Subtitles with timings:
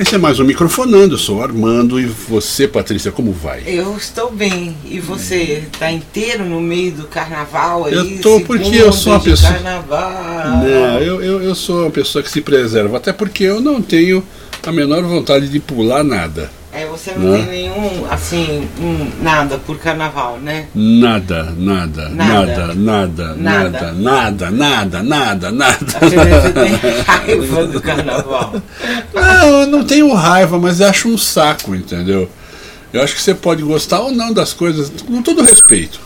[0.00, 1.12] Esse é mais um Microfonando.
[1.12, 3.62] Eu sou Armando e você, Patrícia, como vai?
[3.66, 4.74] Eu estou bem.
[4.86, 7.92] E você está inteiro no meio do carnaval aí?
[7.92, 9.52] Eu tô porque eu sou uma pessoa.
[9.52, 10.64] Carnaval.
[10.64, 14.24] Não, eu, eu, eu sou uma pessoa que se preserva, até porque eu não tenho
[14.62, 16.50] a menor vontade de pular nada.
[17.00, 18.68] Você não, não, tem nenhum, assim,
[19.22, 20.66] nada por carnaval, né?
[20.74, 25.86] Nada, nada, nada, nada, nada, nada, nada, nada, nada, nada.
[25.98, 28.62] Você tem raiva do carnaval.
[29.14, 32.28] Não, eu não tenho raiva, mas acho um saco, entendeu?
[32.92, 35.98] Eu acho que você pode gostar ou não das coisas, com todo respeito.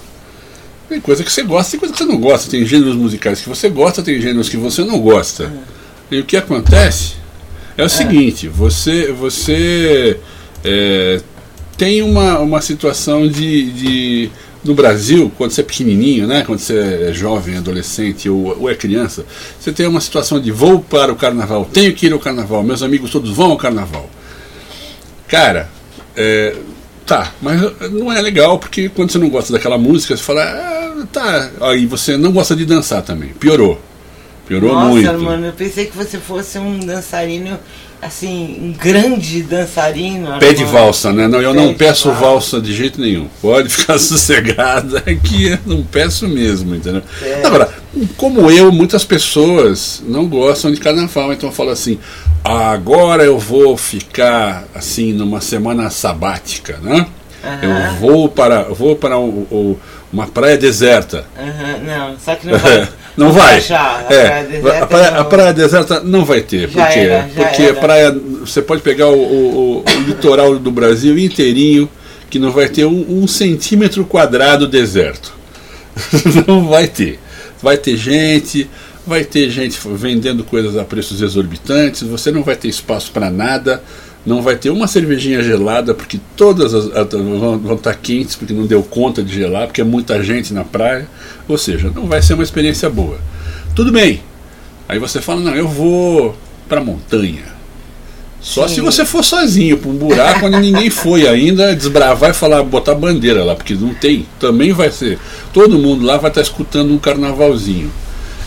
[0.89, 2.48] Tem coisa que você gosta, tem coisa que você não gosta.
[2.48, 5.53] Tem gêneros musicais que você gosta, tem gêneros que você não gosta.
[6.09, 7.15] E o que acontece
[7.77, 10.20] é o seguinte, você, você
[10.65, 11.20] é,
[11.77, 14.31] tem uma, uma situação de, de.
[14.65, 18.75] No Brasil, quando você é pequenininho, né, quando você é jovem, adolescente ou, ou é
[18.75, 19.27] criança,
[19.61, 22.83] você tem uma situação de vou para o carnaval, tenho que ir ao carnaval, meus
[22.83, 24.09] amigos todos vão ao carnaval.
[25.29, 25.69] Cara,
[26.17, 26.56] é,
[27.05, 31.06] tá, mas não é legal porque quando você não gosta daquela música, você fala, ah,
[31.12, 33.78] tá, aí você não gosta de dançar também, piorou.
[34.47, 35.12] Piorou Nossa, muito.
[35.12, 37.59] Nossa, mano, eu pensei que você fosse um dançarino
[38.05, 40.39] assim, um grande dançarino.
[40.39, 41.27] Pé de valsa, né?
[41.27, 42.27] Não, eu Pé não peço valsa.
[42.27, 42.61] valsa.
[42.61, 43.28] de jeito nenhum.
[43.41, 47.03] Pode ficar sossegada que eu não peço mesmo, entendeu?
[47.22, 47.42] É.
[47.45, 47.70] Agora,
[48.17, 51.98] como eu, muitas pessoas não gostam de carnaval, então falo assim,
[52.45, 57.06] agora eu vou ficar assim numa semana sabática, né?
[57.42, 57.69] Uhum.
[57.69, 59.81] Eu vou para, vou para o, o,
[60.12, 61.25] uma praia deserta.
[61.38, 61.84] Uhum.
[61.84, 62.88] Não, só que não vai.
[63.16, 63.58] Não vai.
[63.70, 65.20] A, é, praia deserta a, praia, não...
[65.20, 66.69] a praia deserta não vai ter.
[66.69, 66.98] Já por quê?
[67.00, 67.75] Era, Porque era.
[67.75, 68.20] praia.
[68.41, 71.88] Você pode pegar o, o, o, litoral do Brasil inteirinho,
[72.28, 75.32] que não vai ter um, um centímetro quadrado deserto.
[76.47, 77.20] não vai ter.
[77.62, 78.69] Vai ter gente,
[79.06, 83.82] vai ter gente vendendo coisas a preços exorbitantes, você não vai ter espaço para nada
[84.25, 88.67] não vai ter uma cervejinha gelada, porque todas as, vão, vão estar quentes, porque não
[88.67, 91.07] deu conta de gelar, porque é muita gente na praia.
[91.47, 93.19] Ou seja, não vai ser uma experiência boa.
[93.75, 94.23] Tudo bem.
[94.89, 96.35] Aí você fala, não, eu vou
[96.69, 97.55] para montanha.
[98.41, 98.77] Só Sim.
[98.77, 102.95] se você for sozinho para um buraco onde ninguém foi ainda, desbravar e falar, botar
[102.95, 104.27] bandeira lá, porque não tem.
[104.39, 105.19] Também vai ser.
[105.53, 107.91] Todo mundo lá vai estar escutando um carnavalzinho.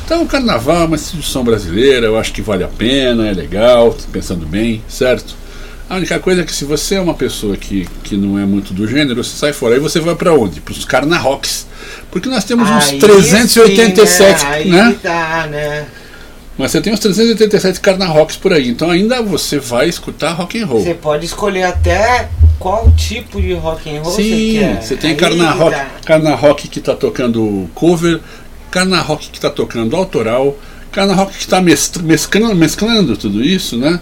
[0.05, 3.95] Então, o carnaval é uma instituição brasileira, eu acho que vale a pena, é legal,
[4.11, 5.35] pensando bem, certo?
[5.89, 8.73] A única coisa é que se você é uma pessoa que, que não é muito
[8.73, 9.75] do gênero, você sai fora.
[9.75, 10.59] Aí você vai para onde?
[10.59, 11.65] Para os Carnarocks.
[12.11, 14.51] Porque nós temos uns aí 387, sim, né?
[14.51, 14.97] Aí né?
[15.01, 15.85] Tá, né?
[16.57, 18.67] Mas você tem uns 387 Carnarocks por aí.
[18.67, 20.83] Então ainda você vai escutar rock and roll.
[20.83, 22.27] Você pode escolher até
[22.59, 24.81] qual tipo de rock and roll sim, você quer.
[24.81, 25.87] Você tem Carnarrock, tá.
[26.03, 28.19] Carnarrock que está tocando cover,
[28.71, 30.57] Carnarrock que está tocando autoral,
[30.91, 33.99] Carnarrock que está mesclando, mesclando tudo isso, né?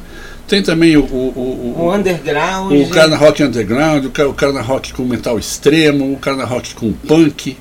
[0.48, 2.72] Tem também o, o, o, o underground.
[2.72, 7.58] O carna rock underground, o carna rock com metal extremo, o carna rock com punk.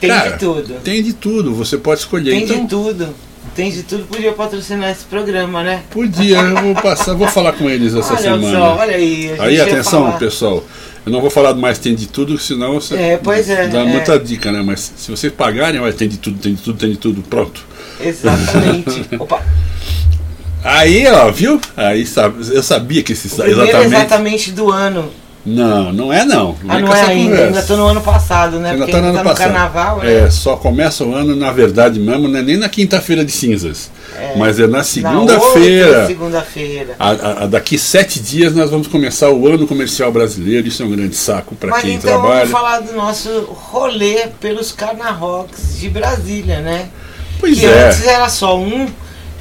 [0.00, 0.74] Tem Cara, de tudo.
[0.82, 2.30] Tem de tudo, você pode escolher.
[2.30, 3.14] Tem então, de tudo.
[3.54, 5.82] Tem de tudo, podia patrocinar esse programa, né?
[5.90, 8.58] Podia, eu vou passar, vou falar com eles essa olha semana.
[8.58, 9.34] Só, olha aí.
[9.38, 10.64] Aí atenção, pessoal.
[11.04, 13.84] Eu não vou falar mais tem de tudo, senão você é, pois é, dá é.
[13.84, 14.62] muita dica, né?
[14.64, 17.64] Mas se vocês pagarem, olha, tem de tudo, tem de tudo, tem de tudo, pronto.
[18.00, 19.06] Exatamente.
[19.18, 19.42] Opa.
[20.64, 21.60] Aí, ó, viu?
[21.76, 22.06] Aí
[22.52, 23.86] eu sabia que esse o exatamente.
[23.86, 25.10] exatamente do ano.
[25.44, 26.56] Não, não é não.
[26.62, 27.46] não ah, é não é ainda, conversa.
[27.46, 28.70] ainda tô no ano passado, né?
[28.70, 29.46] Ainda Porque tá no, ano tá no passado.
[29.52, 30.18] carnaval, né?
[30.18, 33.90] É, só começa o ano, na verdade mesmo, não é nem na quinta-feira de cinzas.
[34.16, 36.06] É, mas é na segunda-feira.
[36.06, 36.96] segunda-feira.
[37.50, 40.68] Daqui sete dias nós vamos começar o ano comercial brasileiro.
[40.68, 42.46] Isso é um grande saco para quem então trabalha.
[42.46, 43.28] Vamos falar do nosso
[43.72, 46.88] rolê pelos Carnarrocks de Brasília, né?
[47.40, 47.88] Pois que é.
[47.88, 48.86] antes era só um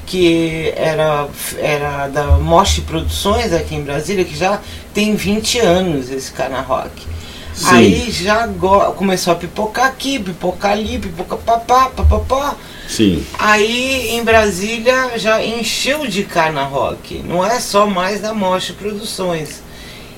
[0.06, 1.28] que era,
[1.58, 4.60] era da Moche Produções aqui em Brasília, que já
[4.94, 7.12] tem 20 anos esse Cana Rock.
[7.54, 7.76] Sim.
[7.76, 8.48] Aí já
[8.96, 12.56] começou a pipocar aqui, pipocar ali, pipocar papá, papapá.
[12.88, 13.26] Sim.
[13.38, 17.22] Aí em Brasília já encheu de Cana Rock.
[17.26, 19.62] Não é só mais da Moche Produções.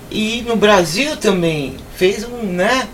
[0.09, 2.88] E no Brasil também fez um, né?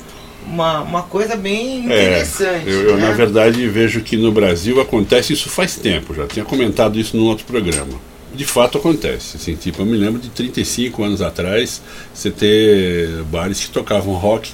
[0.50, 2.68] Uma, uma coisa bem interessante.
[2.68, 3.08] É, eu, eu né?
[3.08, 7.26] na verdade, vejo que no Brasil acontece isso faz tempo, já tinha comentado isso num
[7.26, 8.00] outro programa.
[8.34, 9.38] de fato acontece.
[9.38, 11.82] Assim, tipo, eu me lembro de 35 anos atrás
[12.14, 14.52] você ter bares que tocavam rock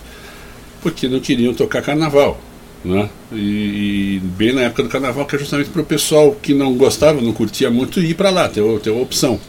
[0.81, 2.39] porque não queriam tocar carnaval.
[2.83, 3.09] Né?
[3.31, 6.75] E, e bem na época do carnaval, que é justamente para o pessoal que não
[6.75, 9.39] gostava, não curtia muito, ir para lá, ter, ter opção.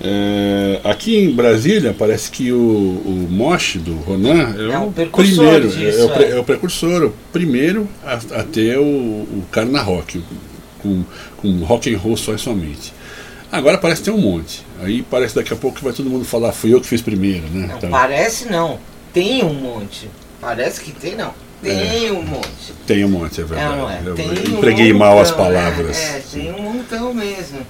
[0.00, 5.68] É, aqui em Brasília, parece que o, o Mosh do Ronan é, é o, primeiro,
[5.68, 6.30] disso, é, o, é.
[6.30, 10.22] é, o precursor, o primeiro a, a ter o, o Carna Rock,
[10.82, 11.04] com,
[11.36, 12.92] com rock and roll só e somente.
[13.50, 14.66] Agora parece que tem um monte.
[14.82, 17.46] Aí parece daqui a pouco que vai todo mundo falar, fui eu que fiz primeiro,
[17.48, 17.68] né?
[17.68, 18.80] Não, então, parece não,
[19.12, 20.10] tem um monte.
[20.40, 21.32] Parece que tem não.
[21.62, 22.74] Tem é, um monte.
[22.86, 23.76] Tem um monte, é verdade.
[23.76, 24.02] Não, é.
[24.04, 25.96] Eu, eu empreguei um mal as palavras.
[25.96, 27.60] É, é, tem um montão mesmo.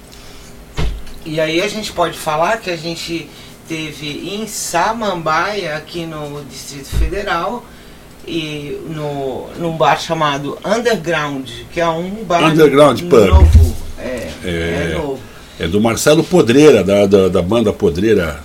[1.25, 3.27] E aí a gente pode falar que a gente
[3.67, 7.65] teve em Samambaia, aqui no Distrito Federal,
[8.27, 13.75] e no, num bar chamado Underground, que é um bar Underground novo.
[13.99, 15.19] É, é, é, novo.
[15.59, 18.39] É do Marcelo Podreira, da, da, da banda Podreira.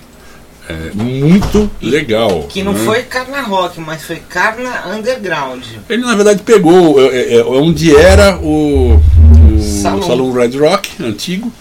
[0.67, 2.43] É, muito legal.
[2.43, 2.79] Que não né?
[2.85, 5.63] foi Carna Rock, mas foi Carna Underground.
[5.89, 10.03] Ele na verdade pegou é, é, é onde era o, o Salão.
[10.03, 11.51] Salão Red Rock antigo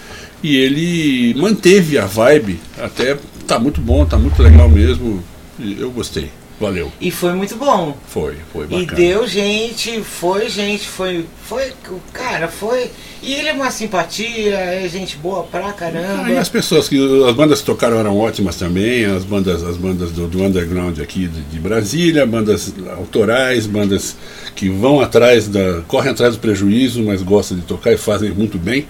[0.43, 3.17] e ele manteve a vibe, até
[3.47, 5.23] tá muito bom, tá muito legal mesmo.
[5.59, 6.31] Eu gostei.
[6.61, 6.93] Valeu.
[7.01, 7.97] E foi muito bom.
[8.07, 8.83] Foi, foi bacana.
[8.83, 11.73] E deu gente, foi gente, foi, foi,
[12.13, 12.91] cara, foi.
[13.23, 16.25] E ele é uma simpatia, é gente boa pra caramba.
[16.27, 19.79] Ah, e as pessoas que as bandas que tocaram eram ótimas também, as bandas, as
[19.79, 24.15] bandas do, do underground aqui de, de, Brasília, bandas autorais, bandas
[24.55, 28.59] que vão atrás da, correm atrás do prejuízo, mas gostam de tocar e fazem muito
[28.59, 28.87] bem.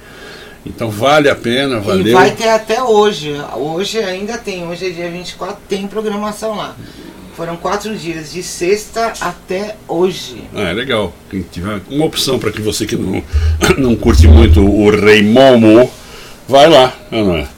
[0.65, 2.07] Então vale a pena, valeu.
[2.07, 3.35] E vai ter até hoje.
[3.57, 6.77] Hoje ainda tem, hoje é dia 24, tem programação lá.
[7.37, 10.43] Foram quatro dias, de sexta até hoje.
[10.55, 11.13] Ah, é legal.
[11.31, 13.23] Quem tiver uma opção para que você que não,
[13.79, 15.91] não curte muito o Rei Momo,
[16.47, 17.49] vai lá, não é?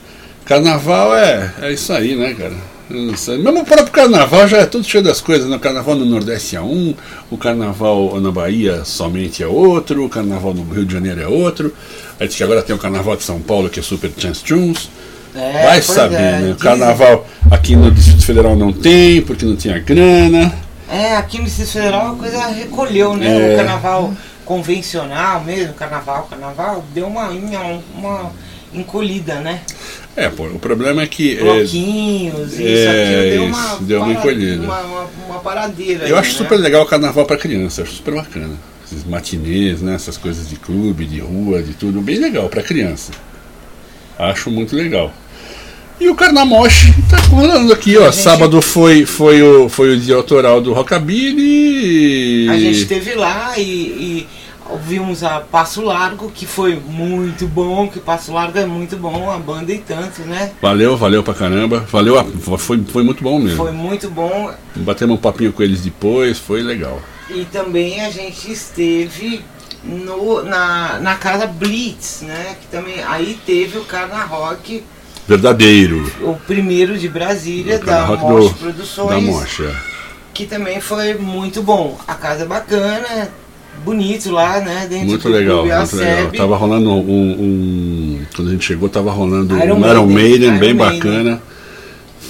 [0.44, 2.54] Carnaval é, é isso aí, né, cara?
[2.92, 5.48] Mesmo o próprio carnaval já é tudo cheio das coisas.
[5.48, 5.56] Né?
[5.56, 6.94] O carnaval no Nordeste é um,
[7.30, 11.74] o carnaval na Bahia somente é outro, o carnaval no Rio de Janeiro é outro.
[12.22, 14.88] Aí diz que agora tem o carnaval de São Paulo que é Super Chance Tunes.
[15.34, 16.52] É, Vai saber, é, né?
[16.52, 20.54] O carnaval aqui no Distrito Federal não tem, porque não tinha grana.
[20.88, 23.26] É, aqui no Distrito Federal a coisa recolheu, né?
[23.26, 23.54] É.
[23.54, 24.14] O carnaval
[24.44, 27.28] convencional mesmo, carnaval, carnaval, deu uma,
[27.96, 28.30] uma
[28.72, 29.60] encolhida, né?
[30.14, 31.36] É, pô, o problema é que.
[31.36, 34.62] É, Bloquinhos, é, isso aqui deu uma, deu uma encolhida.
[34.62, 36.06] Uma, uma, uma paradeira.
[36.06, 36.38] Eu aí, acho né?
[36.38, 38.54] super legal o carnaval para criança, acho super bacana.
[38.92, 39.94] Esses matinês, né?
[39.94, 43.10] Essas coisas de clube, de rua, de tudo, bem legal para criança.
[44.18, 45.12] Acho muito legal.
[45.98, 48.10] E o Carnamoche tá rolando aqui, ó.
[48.10, 48.16] Gente...
[48.16, 52.50] Sábado foi, foi, o, foi o dia autoral do Rockabilly.
[52.50, 54.26] A gente esteve lá e, e
[54.68, 59.38] ouvimos a Passo Largo, que foi muito bom, que Passo Largo é muito bom, a
[59.38, 60.52] banda e tanto, né?
[60.60, 61.86] Valeu, valeu pra caramba.
[61.90, 62.22] Valeu,
[62.58, 63.56] foi, foi muito bom mesmo.
[63.56, 64.52] Foi muito bom.
[64.76, 67.00] Batemos um papinho com eles depois, foi legal.
[67.34, 69.42] E também a gente esteve
[69.84, 72.56] no, na, na casa Blitz, né?
[72.60, 74.82] Que também aí teve o Carna Rock
[75.26, 76.10] verdadeiro.
[76.20, 79.10] O primeiro de Brasília, da Mosh Produções.
[79.10, 79.74] Da Mosh, é.
[80.34, 81.98] Que também foi muito bom.
[82.06, 83.30] A casa é bacana,
[83.84, 84.86] bonito lá, né?
[84.88, 86.32] Dentro muito legal, Clube muito legal.
[86.32, 90.58] Tava rolando um, um, Quando a gente chegou, tava rolando Iron um Iron Maiden, Maiden
[90.58, 90.98] bem Maiden.
[90.98, 91.42] bacana.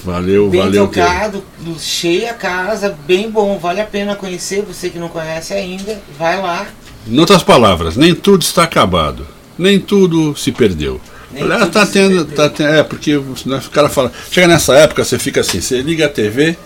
[0.05, 0.89] Valeu, bem valeu.
[0.89, 1.45] tocado,
[1.79, 4.63] cheia a casa, bem bom, vale a pena conhecer.
[4.63, 6.67] Você que não conhece ainda, vai lá.
[7.07, 11.01] Em outras palavras, nem tudo está acabado, nem tudo se perdeu.
[11.41, 12.69] Aliás, tá tendo, tá tendo.
[12.69, 13.13] É, porque
[13.47, 14.13] né, o cara fala.
[14.31, 16.57] Chega nessa época, você fica assim, você liga a TV,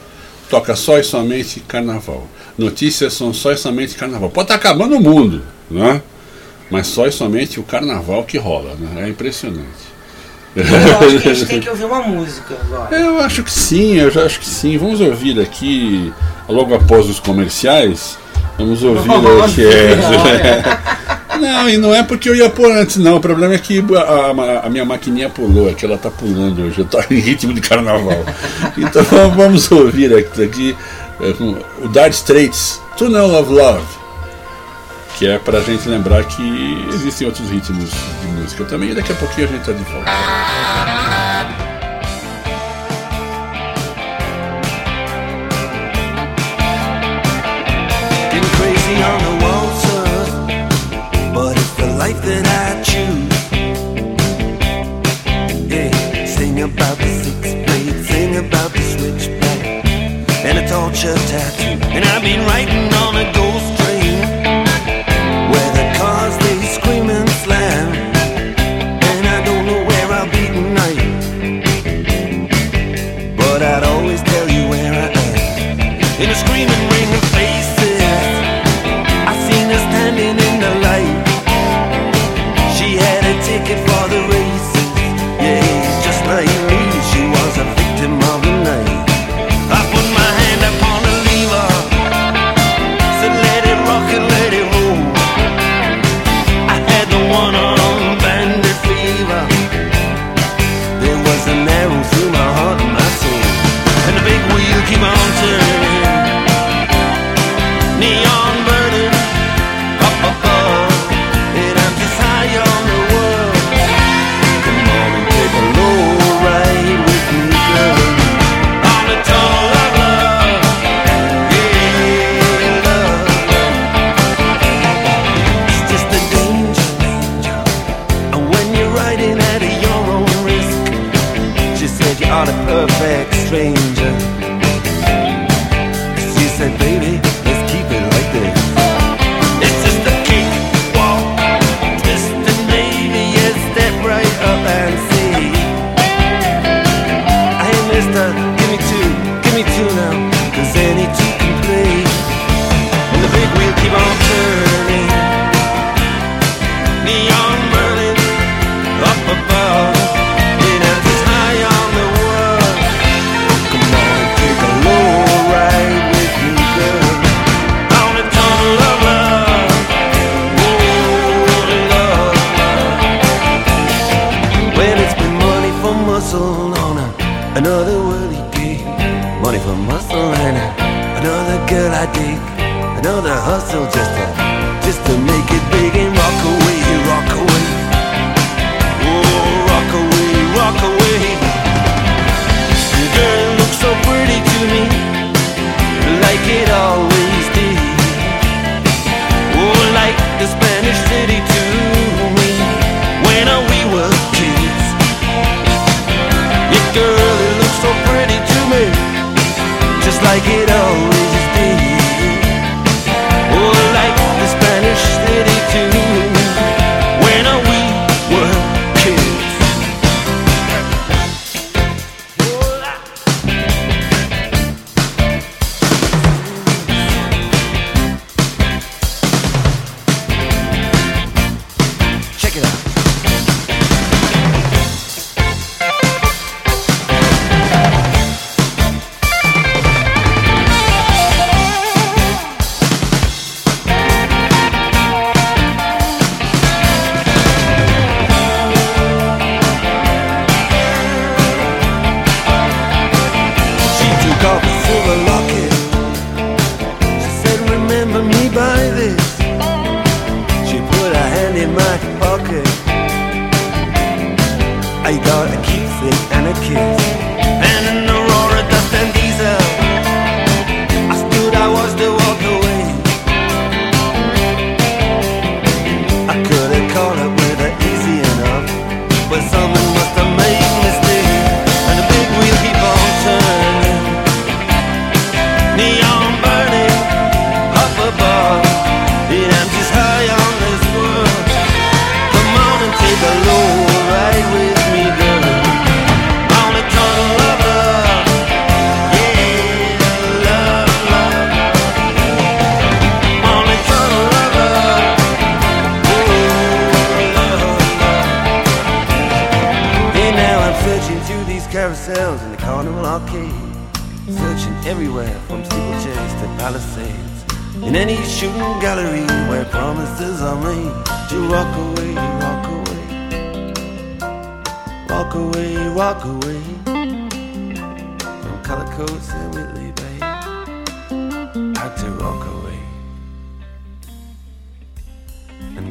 [0.50, 2.26] toca só e somente carnaval.
[2.58, 4.30] Notícias são só e somente carnaval.
[4.30, 6.02] Pode estar tá acabando o mundo, né?
[6.70, 9.04] Mas só e somente o carnaval que rola, né?
[9.04, 9.85] É impressionante.
[10.56, 12.96] Eu acho que a gente tem que ouvir uma música agora.
[12.96, 14.78] Eu acho que sim, eu já acho que sim.
[14.78, 16.12] Vamos ouvir aqui,
[16.48, 18.18] logo após os comerciais.
[18.58, 19.10] Vamos ouvir
[19.44, 19.66] aqui.
[19.66, 23.16] É, Não, e não é porque eu ia pôr antes, não.
[23.16, 26.78] O problema é que a, a, a minha maquininha pulou, aqui ela tá pulando hoje,
[26.78, 28.24] eu tô em ritmo de carnaval.
[28.78, 29.04] Então
[29.36, 30.76] vamos ouvir aqui, aqui
[31.20, 31.34] é,
[31.84, 33.84] o Dark Straits, Tunnel of Love,
[35.16, 39.14] que é pra gente lembrar que existem outros ritmos de música também, e daqui a
[39.14, 40.10] pouquinho a gente tá de volta.
[51.98, 53.34] life that I choose.
[55.66, 57.08] Yeah, sing about the
[58.04, 59.60] sing about the switchback,
[60.44, 61.80] and a torture tattoo.
[61.96, 62.85] And I've been writing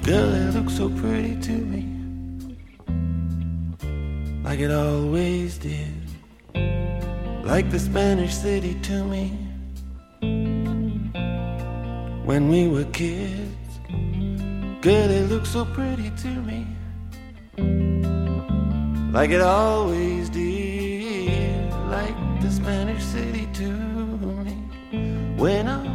[0.06, 1.82] Girl, it looks so pretty to me,
[4.44, 5.90] like it always did.
[7.44, 9.32] Like the Spanish city to me,
[12.24, 13.80] when we were kids.
[14.82, 16.68] Girl, it looks so pretty to me,
[19.12, 21.74] like it always did.
[21.90, 23.72] Like the Spanish city to
[24.46, 24.54] me,
[25.36, 25.95] when I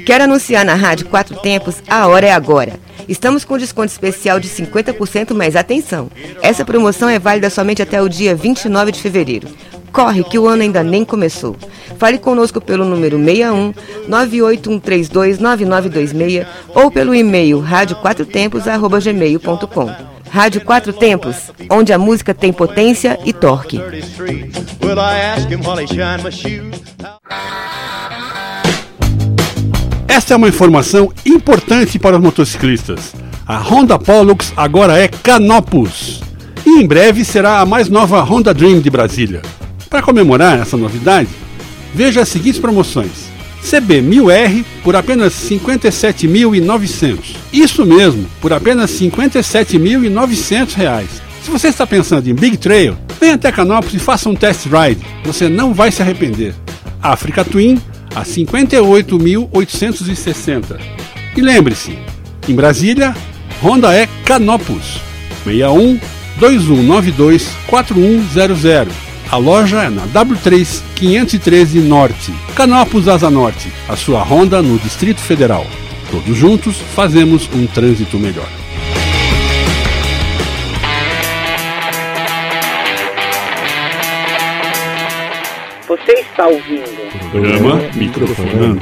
[0.00, 0.04] rhythm.
[0.04, 1.82] Quer anunciar na Rádio Quatro Tempos?
[1.88, 2.78] A hora é agora.
[3.08, 6.08] Estamos com desconto especial de 50%, mas atenção!
[6.42, 9.48] Essa promoção é válida somente até o dia 29 de fevereiro.
[9.92, 11.56] Corre que o ano ainda nem começou.
[11.98, 13.74] Fale conosco pelo número 61
[14.08, 20.20] 981329926 ou pelo e-mail radioquatrotempos@gmail.com.
[20.30, 23.80] Rádio Quatro Tempos, onde a música tem potência e torque.
[30.10, 33.14] Esta é uma informação importante para os motociclistas.
[33.46, 36.20] A Honda Pollux agora é Canopus
[36.66, 39.40] e em breve será a mais nova Honda Dream de Brasília.
[39.88, 41.28] Para comemorar essa novidade,
[41.94, 43.30] veja as seguintes promoções.
[43.62, 47.36] CB 1000R por apenas 57.900.
[47.52, 51.22] Isso mesmo, por apenas 57.900 reais.
[51.44, 55.06] Se você está pensando em Big Trail, venha até Canopus e faça um test ride.
[55.24, 56.52] Você não vai se arrepender.
[57.00, 57.80] Africa Twin
[58.14, 60.78] a 58.860.
[61.36, 61.98] E lembre-se,
[62.48, 63.12] em Brasília,
[63.62, 65.00] Honda é Canopus
[65.44, 66.00] 61
[66.38, 68.88] 2192 4100.
[69.30, 75.20] A loja é na W3 513 Norte, Canopus Asa Norte, a sua Honda no Distrito
[75.20, 75.64] Federal.
[76.10, 78.48] Todos juntos fazemos um trânsito melhor.
[85.90, 87.30] Você está ouvindo.
[87.32, 88.78] Programa Microfonando.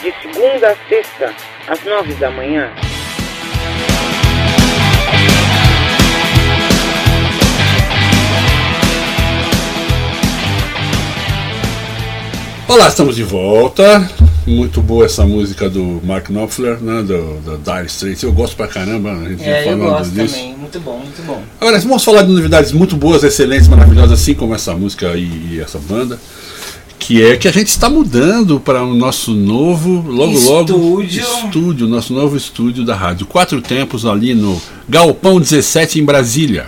[0.00, 1.34] De segunda a sexta,
[1.68, 2.72] às nove da manhã.
[12.66, 14.08] Olá, estamos de volta.
[14.46, 18.22] Muito boa essa música do Mark Knopfler, né, do, do Dire Straits.
[18.22, 20.34] Eu gosto pra caramba, a gente é, eu gosto disso.
[20.34, 20.56] também.
[20.56, 21.42] Muito bom, muito bom.
[21.60, 25.60] Agora, vamos falar de novidades muito boas, excelentes, maravilhosas, assim como essa música e, e
[25.60, 26.18] essa banda
[26.98, 30.76] que é que a gente está mudando para o nosso novo, logo estúdio.
[30.76, 33.26] logo, estúdio, nosso novo estúdio da rádio.
[33.26, 36.66] Quatro Tempos ali no Galpão 17 em Brasília.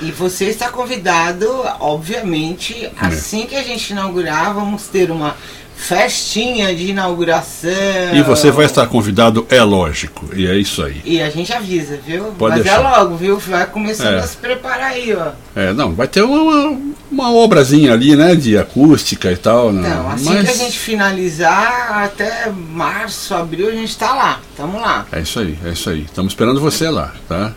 [0.00, 1.48] E você está convidado,
[1.80, 2.92] obviamente, é.
[3.00, 5.34] assim que a gente inaugurar, vamos ter uma
[5.76, 7.70] festinha de inauguração.
[8.14, 11.00] E você vai estar convidado, é lógico, e é isso aí.
[11.04, 12.24] E a gente avisa, viu?
[12.38, 12.80] Pode Mas deixar.
[12.80, 13.38] é logo, viu?
[13.38, 14.18] Vai começando É.
[14.18, 15.32] a se preparar aí, ó.
[15.54, 16.76] É, não, vai ter uma,
[17.10, 19.88] uma obrazinha ali, né, de acústica e tal, né?
[19.88, 24.40] Então, assim Mas que a gente finalizar, até março, abril, a gente tá lá.
[24.56, 25.06] Tamo lá.
[25.12, 26.02] é isso aí, é isso aí.
[26.02, 27.52] Estamos esperando você lá, tá?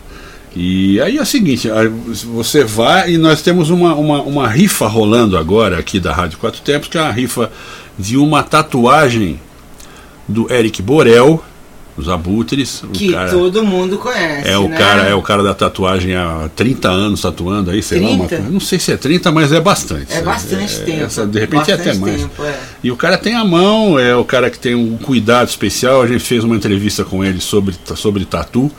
[0.55, 1.69] E aí é o seguinte,
[2.25, 6.60] você vai e nós temos uma, uma, uma rifa rolando agora aqui da Rádio Quatro
[6.62, 7.51] Tempos, que é uma rifa
[7.99, 9.39] de uma tatuagem
[10.27, 11.43] do Eric Borel,
[11.97, 12.81] os abutres.
[12.93, 14.47] Que cara- todo mundo conhece.
[14.47, 14.77] É o, né?
[14.77, 18.49] cara, é o cara da tatuagem há 30 anos tatuando aí, sei lá, uma 30?
[18.49, 20.13] Não sei se é 30, mas é bastante.
[20.13, 21.03] É bastante tempo.
[21.03, 22.21] essa- de repente é até bastante mais.
[22.21, 22.57] tempo, é.
[22.83, 26.01] E o cara tem a mão, é o cara que tem um cuidado especial.
[26.01, 28.71] A gente fez uma entrevista com ele sobre, sobre tatu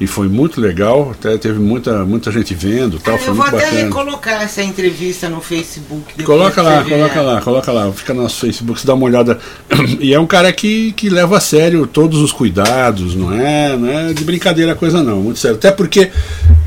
[0.00, 1.10] e foi muito legal.
[1.12, 3.82] Até teve muita, muita gente vendo, tal, Ah, foi eu vou até bacana.
[3.84, 6.22] recolocar essa entrevista no Facebook.
[6.24, 9.38] Coloca lá, coloca lá, coloca lá, fica no nosso Facebook, você dá uma olhada.
[10.00, 13.88] E é um cara que, que leva a sério todos os cuidados, não é, não
[13.88, 15.56] é de brincadeira a coisa não, muito sério.
[15.56, 16.10] Até porque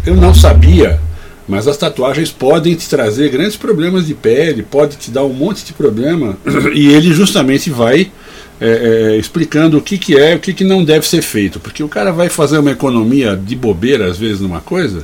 [0.06, 1.00] eu não sabia,
[1.48, 5.66] mas as tatuagens podem te trazer grandes problemas de pele, pode te dar um monte
[5.66, 6.38] de problema.
[6.74, 8.12] E ele justamente vai
[8.60, 11.60] é, é, explicando o que, que é, o que, que não deve ser feito.
[11.60, 15.04] Porque o cara vai fazer uma economia de bobeira, às vezes, numa coisa,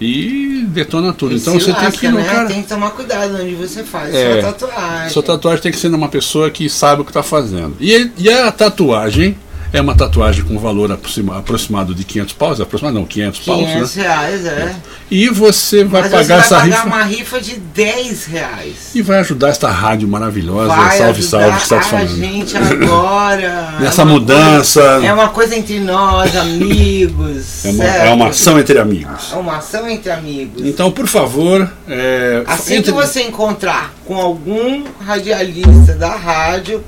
[0.00, 1.32] e detona tudo.
[1.34, 2.24] E Então você tem lasca, que ir no né?
[2.24, 2.48] cara.
[2.48, 4.40] Tem que tomar cuidado onde você faz É.
[4.42, 5.10] sua tatuagem.
[5.10, 7.76] Sua tatuagem tem que ser numa pessoa que sabe o que está fazendo.
[7.80, 9.36] E, e a tatuagem
[9.72, 13.96] é uma tatuagem com valor aproxima- aproximado de 500 paus, aproximado não, 500 paus, 500
[13.96, 14.02] né?
[14.02, 14.74] reais, é.
[15.10, 18.74] E você vai Mas pagar você vai essa pagar rifa uma rifa de 10 reais.
[18.94, 22.16] e vai ajudar esta rádio maravilhosa, Vai salve, salve, que está a falando.
[22.16, 23.74] gente agora.
[23.80, 24.80] Nessa É mudança.
[24.80, 27.64] coisa- é uma coisa entre nós, amigos.
[27.64, 29.32] É uma, é uma ação entre amigos.
[29.32, 30.62] É uma ação entre amigos.
[30.64, 36.82] Então, por favor, é, Assim entre- que você encontrar com algum radialista da rádio,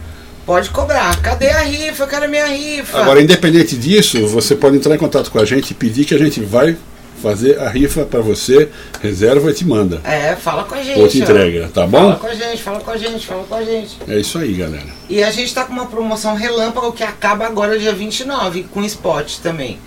[0.49, 1.21] pode cobrar.
[1.21, 2.05] Cadê a rifa?
[2.05, 2.99] Eu quero a minha rifa.
[2.99, 6.19] Agora, independente disso, você pode entrar em contato com a gente e pedir que a
[6.19, 6.75] gente vai
[7.23, 8.71] fazer a rifa para você,
[9.03, 10.01] reserva e te manda.
[10.05, 11.01] É, fala com a gente.
[11.01, 11.99] Ou te entrega, tá bom?
[11.99, 13.99] Fala com a gente, fala com a gente, fala com a gente.
[14.09, 14.87] É isso aí, galera.
[15.11, 19.41] E a gente tá com uma promoção relâmpago que acaba agora dia 29, com spot
[19.43, 19.79] também.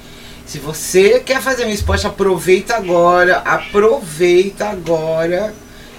[0.46, 5.56] Se você quer fazer um spot, aproveita agora, aproveita agora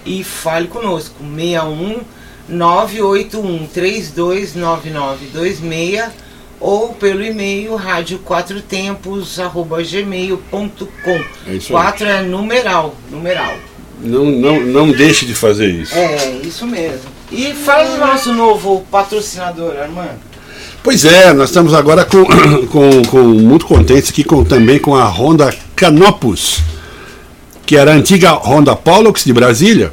[0.06, 1.16] e fale conosco.
[1.18, 6.22] 61 981 329926
[6.62, 11.20] ou pelo e-mail rádio quatro tempos arroba gmail.com.
[11.46, 13.54] É isso Quatro é numeral, numeral.
[14.00, 15.94] Não, não, não deixe de fazer isso.
[15.94, 17.10] É, isso mesmo.
[17.30, 20.32] E fala do nosso novo patrocinador, Armando.
[20.82, 22.24] Pois é, nós estamos agora com,
[22.66, 26.60] com, com muito contentes aqui com, também com a Honda Canopus,
[27.64, 29.92] que era a antiga Honda Pollux de Brasília.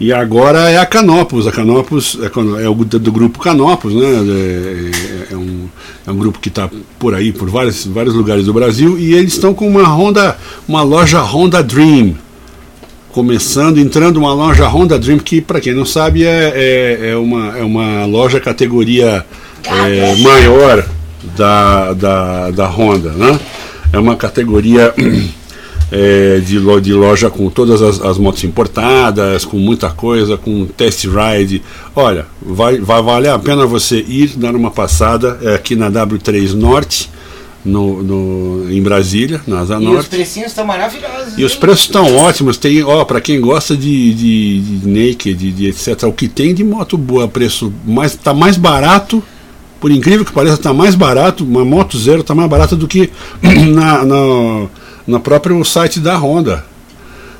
[0.00, 1.46] E agora é a Canopus.
[1.46, 4.06] A Canopus é, é o do, grupo Canopus, né?
[5.30, 5.68] É, é um,
[6.06, 9.34] é um grupo que está por aí, por vários, vários lugares do Brasil, e eles
[9.34, 12.14] estão com uma Honda, uma loja Honda Dream.
[13.12, 17.58] Começando, entrando uma loja Honda Dream, que para quem não sabe é, é, é uma,
[17.58, 19.24] é uma loja categoria
[19.64, 20.84] é, maior
[21.36, 23.38] da, da, da Honda, né?
[23.92, 24.94] É uma categoria
[25.92, 30.64] é, de, lo- de loja com todas as, as motos importadas, com muita coisa, com
[30.64, 31.62] test ride.
[31.94, 36.54] Olha, vai, vai valer a pena você ir dar uma passada é, aqui na W3
[36.54, 37.10] Norte,
[37.64, 40.08] no, no, em Brasília, na Asa E os Norte.
[40.08, 41.34] precinhos estão maravilhosos.
[41.38, 41.58] E os hein?
[41.60, 42.56] preços estão ótimos.
[42.56, 46.54] Tem, ó, para quem gosta de, de, de naked, de, de etc, o que tem
[46.54, 49.22] de moto boa, preço mais tá mais barato.
[49.80, 51.44] Por incrível que pareça, tá mais barato.
[51.44, 53.10] Uma moto zero tá mais barata do que
[53.42, 54.66] na, na,
[55.06, 56.64] na próprio site da Honda,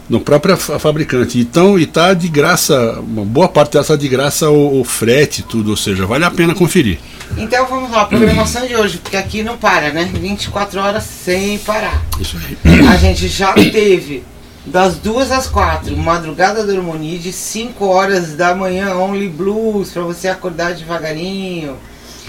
[0.09, 1.39] no próprio fa- fabricante.
[1.39, 5.43] Então, e tá de graça, uma boa parte dela tá de graça o, o frete,
[5.43, 5.71] tudo.
[5.71, 6.99] Ou seja, vale a pena conferir.
[7.39, 10.11] Então vamos lá, programação de hoje, porque aqui não para, né?
[10.13, 12.03] 24 horas sem parar.
[12.21, 12.87] Isso aí.
[12.87, 14.23] A gente já teve
[14.67, 20.29] das duas às quatro, madrugada do Harmonide, 5 horas da manhã, Only Blues, pra você
[20.29, 21.77] acordar devagarinho.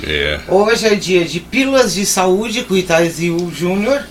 [0.03, 0.39] É.
[0.47, 4.01] Hoje é dia de pílulas de saúde com o Itaizil Júnior,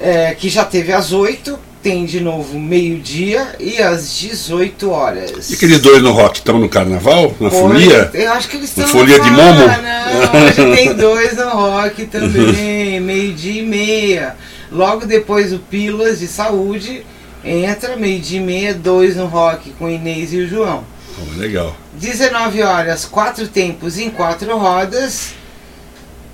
[0.00, 5.50] é, que já teve às 8, tem de novo meio-dia e às 18 horas.
[5.50, 7.34] E aqueles dois no rock estão no carnaval?
[7.38, 8.10] Na Hoje- folia?
[8.14, 8.84] Eu acho que eles estão.
[8.86, 9.66] Na folia de Momo?
[9.66, 14.34] Não, hoje tem dois no rock também, meio-dia e meia.
[14.72, 17.04] Logo depois o Pílulas de Saúde
[17.44, 20.84] entra, meio-dia e meia, dois no rock com o Inês e o João.
[21.20, 21.76] Oh, legal.
[21.92, 25.34] 19 horas, quatro tempos em quatro rodas.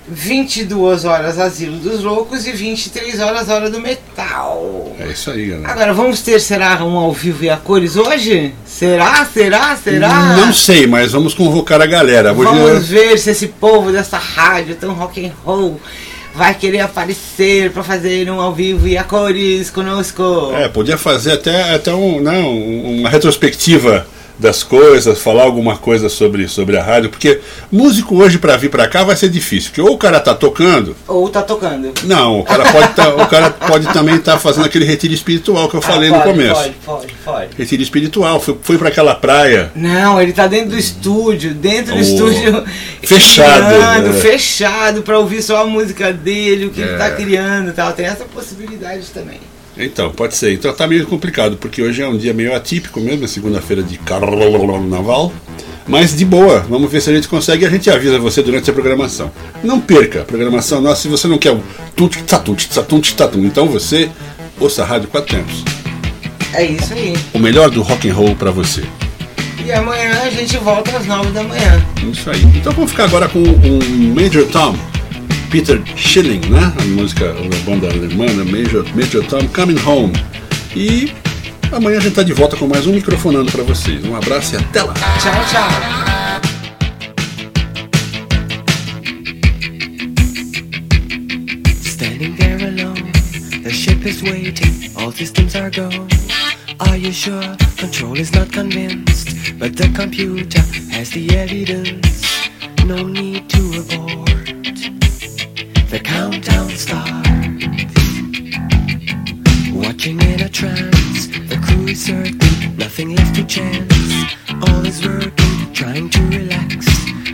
[0.07, 4.95] 22 horas Asilo dos Loucos e 23 horas Hora do Metal.
[4.99, 5.71] É isso aí, galera.
[5.71, 8.53] Agora, vamos ter, será, um ao vivo e a cores hoje?
[8.65, 9.25] Será?
[9.25, 9.75] Será?
[9.75, 10.35] Será?
[10.37, 12.33] Não sei, mas vamos convocar a galera.
[12.33, 15.79] Hoje Vamos ver se esse povo dessa rádio tão rock and roll
[16.33, 20.51] vai querer aparecer para fazer um ao vivo e a cores conosco.
[20.55, 24.07] é, podia fazer até, até um, não, uma retrospectiva
[24.41, 27.39] das coisas, falar alguma coisa sobre, sobre a rádio, porque
[27.71, 30.95] músico hoje para vir para cá vai ser difícil, porque ou o cara tá tocando,
[31.07, 31.93] Ou tá tocando.
[32.05, 35.75] não, o cara pode, tá, o cara pode também estar fazendo aquele retiro espiritual que
[35.75, 36.55] eu falei Ah, no pode, começo.
[36.61, 37.47] Pode, pode, pode.
[37.55, 39.71] Retiro espiritual, foi, foi para aquela praia.
[39.75, 42.63] Não, ele tá dentro do estúdio, dentro do Oh, estúdio.
[43.03, 44.13] fechado, criando, é.
[44.13, 46.97] fechado pra ouvir só a música dele, o que ele É.
[46.97, 47.91] tá criando e tal.
[47.93, 49.39] Tem essa possibilidade também.
[49.83, 50.53] Então, pode ser.
[50.53, 53.97] Então tá meio complicado, porque hoje é um dia meio atípico mesmo, é segunda-feira de
[53.97, 55.31] carnaval.
[55.87, 58.69] Mas de boa, vamos ver se a gente consegue e a gente avisa você durante
[58.69, 59.31] a programação.
[59.63, 61.61] Não perca a programação nossa se você não quer o
[61.95, 63.39] tunt tatum tatum tatum.
[63.45, 64.09] Então você
[64.59, 65.63] ouça a Rádio Quatro Tempos.
[66.53, 67.13] É isso aí.
[67.33, 68.83] O melhor do rock and roll para você.
[69.65, 71.85] E amanhã a gente volta às nove da manhã.
[72.11, 72.41] Isso aí.
[72.55, 74.75] Então vamos ficar agora com um Major Tom,
[75.51, 76.73] Peter Schilling, né?
[76.79, 78.25] A música da banda alemã?
[78.45, 80.13] Major, Major Tom Coming Home.
[80.73, 81.11] E
[81.73, 84.01] amanhã a gente tá de volta com mais um microfonando para vocês.
[84.05, 84.93] Um abraço e até lá.
[84.93, 85.69] Tchau, tchau.
[91.83, 93.11] Standing there alone,
[93.61, 95.89] the ship is waiting, all systems are go.
[96.79, 97.57] Are you sure?
[97.77, 102.49] Control is not convinced, but the computer has the evidence.
[102.85, 104.20] No need to.
[105.91, 107.29] The countdown starts.
[109.73, 113.93] Watching in a trance, the crew is certain, nothing left to chance.
[114.69, 116.87] All is working, trying to relax.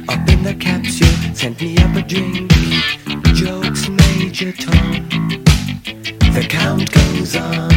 [0.09, 2.51] Up in the capsule, sent me up a drink.
[3.35, 5.07] Jokes, Major Tom.
[6.33, 7.76] The count goes on.